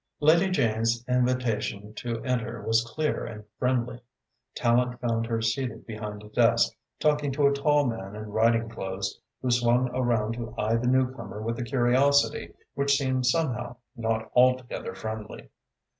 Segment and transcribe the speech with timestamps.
[0.19, 4.01] Lady Jane's invitation to enter was clear and friendly.
[4.57, 9.19] Tallente found her seated behind a desk, talking to a tall man in riding clothes,
[9.43, 14.95] who swung around to eye the newcomer with a curiosity which seemed somehow not altogether
[14.95, 15.51] friendly.